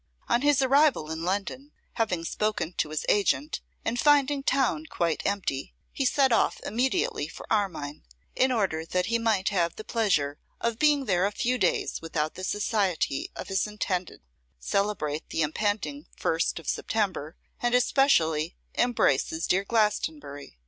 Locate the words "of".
10.59-10.79, 13.35-13.47, 16.57-16.67